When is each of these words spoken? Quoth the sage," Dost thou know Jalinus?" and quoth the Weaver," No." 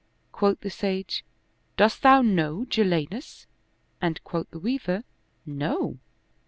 Quoth 0.31 0.59
the 0.61 0.71
sage," 0.71 1.23
Dost 1.77 2.01
thou 2.01 2.23
know 2.23 2.65
Jalinus?" 2.65 3.45
and 4.01 4.19
quoth 4.23 4.49
the 4.49 4.57
Weaver," 4.57 5.03
No." 5.45 5.99